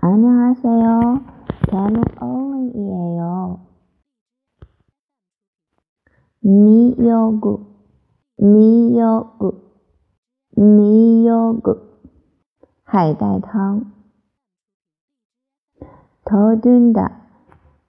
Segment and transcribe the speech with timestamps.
[0.00, 1.20] 안녕하세요.
[1.70, 3.60] 저는 어울이에요.
[6.40, 7.66] 미역국,
[8.38, 9.74] 미역국,
[10.56, 11.86] 미역국,
[12.84, 13.92] 海带汤.
[16.24, 17.26] 더든다,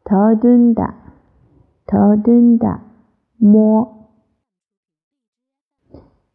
[0.03, 0.95] 더든다,
[1.85, 2.83] 더든다,
[3.39, 3.97] 摸.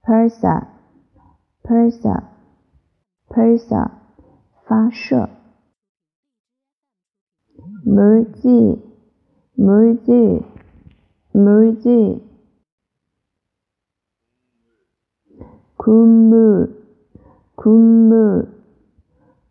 [0.03, 0.69] persa,
[1.63, 2.31] persa,
[3.29, 3.91] persa,
[4.67, 5.36] 发射。
[7.87, 8.83] 물지,
[9.55, 10.41] 물지,
[11.33, 12.33] 물지.
[15.77, 16.81] 국물,
[17.57, 18.49] 국물,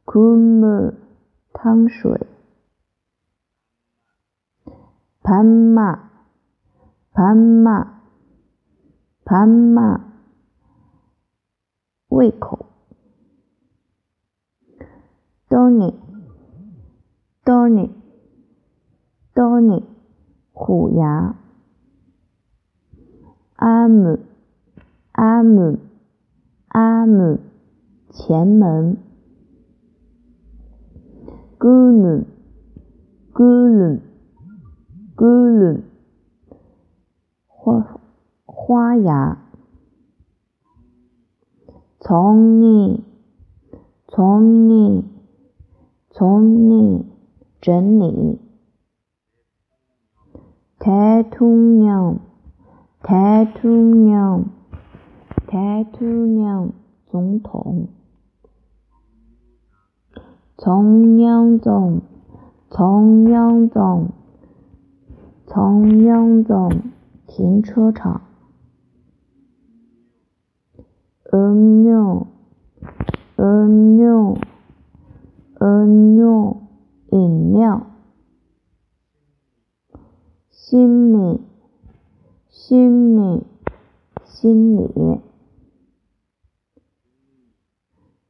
[0.06, 0.98] 국물,
[1.54, 2.16] 汤水.
[5.22, 6.10] 반마,
[7.14, 8.02] 반마,
[9.24, 10.12] 반마,
[12.10, 12.66] 胃口.
[15.50, 15.94] Tony,
[19.37, 19.83] Tony, Tony，
[20.53, 21.37] 虎牙。
[23.57, 24.19] 阿姆，
[25.13, 25.77] 阿姆，
[26.69, 27.39] 阿姆，
[28.09, 28.97] 前门。
[31.59, 32.25] 咕噜，
[33.35, 34.01] 咕噜，
[35.15, 35.83] 咕噜，
[37.47, 38.01] 花
[38.47, 39.37] 花牙。
[42.01, 43.05] 从你，
[44.09, 45.05] 从你，
[46.09, 47.05] 从你。
[47.61, 48.46] 整理。
[50.87, 52.21] tetunyam
[55.49, 56.73] 宁
[57.11, 57.89] 总统，
[60.57, 62.03] 中央总，
[62.71, 64.13] 中央总，
[65.49, 66.71] 中央总
[67.27, 68.21] 停车场。
[71.33, 72.29] 恩妞，
[73.35, 74.39] 恩妞，
[77.11, 77.83] 饮料。
[80.69, 81.41] 心理，
[82.49, 83.45] 心理，
[84.25, 85.21] 心理，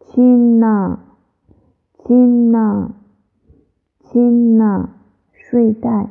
[0.00, 0.98] 青呐，
[2.04, 2.96] 青呐。
[4.12, 4.90] 新纳
[5.32, 6.10] 睡袋，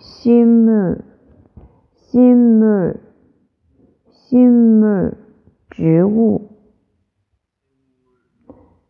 [0.00, 1.02] 新木，
[1.92, 2.96] 新木，
[4.10, 5.16] 新木
[5.68, 6.50] 植物，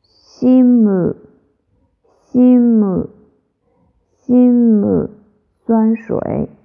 [0.03, 1.17] 新木，
[2.27, 3.09] 新木，
[4.19, 5.09] 新木
[5.65, 6.58] 酸水。